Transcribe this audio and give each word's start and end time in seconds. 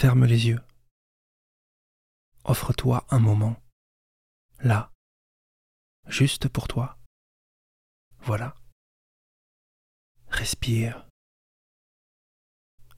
Ferme 0.00 0.24
les 0.24 0.46
yeux. 0.46 0.64
Offre-toi 2.44 3.06
un 3.10 3.18
moment, 3.18 3.62
là, 4.60 4.90
juste 6.06 6.48
pour 6.48 6.68
toi. 6.68 6.98
Voilà. 8.20 8.54
Respire. 10.28 11.06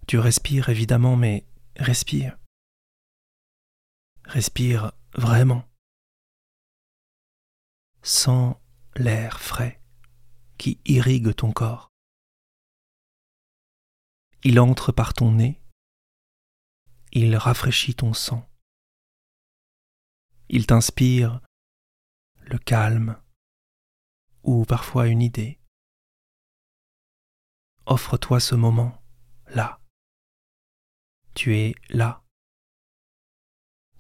Tu 0.07 0.17
respires 0.21 0.69
évidemment, 0.69 1.17
mais 1.17 1.45
respire. 1.75 2.39
Respire 4.27 4.93
vraiment. 5.15 5.69
Sens 8.05 8.55
l'air 8.95 9.41
frais 9.41 9.83
qui 10.57 10.81
irrigue 10.85 11.35
ton 11.35 11.51
corps. 11.51 11.89
Il 14.45 14.61
entre 14.61 14.93
par 14.93 15.15
ton 15.15 15.33
nez, 15.33 15.62
il 17.13 17.37
rafraîchit 17.37 17.95
ton 17.95 18.15
sang. 18.15 18.49
Il 20.49 20.67
t'inspire 20.67 21.41
le 22.41 22.59
calme 22.59 23.23
ou 24.43 24.65
parfois 24.65 25.09
une 25.09 25.21
idée. 25.21 25.61
Offre-toi 27.85 28.41
ce 28.41 28.55
moment 28.55 29.03
là. 29.49 29.81
Tu 31.35 31.57
es 31.57 31.75
là. 31.91 32.25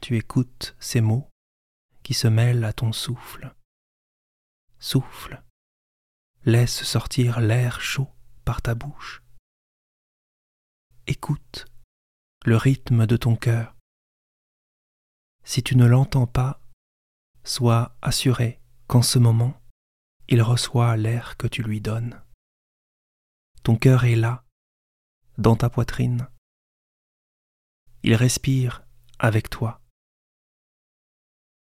Tu 0.01 0.17
écoutes 0.17 0.75
ces 0.81 1.03
mots 1.03 1.29
qui 2.03 2.15
se 2.15 2.29
mêlent 2.29 2.65
à 2.65 2.73
ton 2.73 2.93
souffle. 2.93 3.55
Souffle. 4.79 5.43
Laisse 6.45 6.83
sortir 6.83 7.41
l'air 7.41 7.81
chaud 7.81 8.11
par 8.45 8.63
ta 8.63 8.75
bouche. 8.75 9.23
Écoute 11.07 11.72
le 12.45 12.57
rythme 12.57 13.07
de 13.07 13.17
ton 13.17 13.37
cœur. 13.37 13.77
Si 15.45 15.63
tu 15.63 15.77
ne 15.77 15.87
l'entends 15.87 16.27
pas, 16.27 16.61
sois 17.45 17.97
assuré 18.03 18.61
qu'en 18.89 19.03
ce 19.03 19.19
moment, 19.19 19.61
il 20.29 20.43
reçoit 20.43 20.97
l'air 20.97 21.37
que 21.37 21.47
tu 21.47 21.63
lui 21.63 21.81
donnes. 21.81 22.21
Ton 23.63 23.77
cœur 23.77 24.05
est 24.05 24.17
là, 24.17 24.45
dans 25.39 25.57
ta 25.57 25.71
poitrine. 25.71 26.29
Il 28.03 28.15
respire 28.17 28.83
avec 29.21 29.49
toi. 29.49 29.81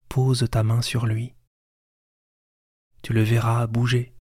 Pose 0.08 0.48
ta 0.50 0.64
main 0.64 0.82
sur 0.82 1.06
lui. 1.06 1.34
Tu 3.02 3.12
le 3.12 3.22
verras 3.22 3.66
bouger. 3.68 4.12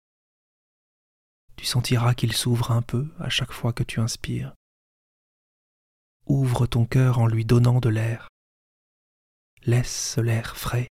Tu 1.55 1.65
sentiras 1.65 2.13
qu'il 2.13 2.33
s'ouvre 2.33 2.71
un 2.71 2.83
peu 2.83 3.11
à 3.19 3.29
chaque 3.29 3.51
fois 3.51 3.73
que 3.73 3.83
tu 3.83 3.99
inspires. 3.99 4.53
Ouvre 6.25 6.65
ton 6.67 6.85
cœur 6.85 7.19
en 7.19 7.27
lui 7.27 7.45
donnant 7.45 7.79
de 7.79 7.89
l'air. 7.89 8.27
Laisse 9.65 10.17
l'air 10.17 10.57
frais 10.57 10.87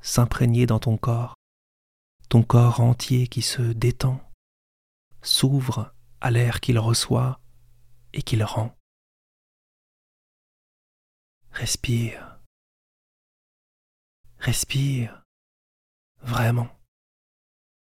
s'imprégner 0.00 0.66
dans 0.66 0.78
ton 0.78 0.96
corps, 0.96 1.34
ton 2.28 2.42
corps 2.42 2.80
entier 2.80 3.26
qui 3.26 3.42
se 3.42 3.62
détend, 3.62 4.20
s'ouvre 5.22 5.92
à 6.20 6.30
l'air 6.30 6.60
qu'il 6.60 6.78
reçoit 6.78 7.40
et 8.12 8.22
qu'il 8.22 8.44
rend. 8.44 8.74
Respire. 11.50 12.38
Respire. 14.38 15.24
Vraiment. 16.22 16.77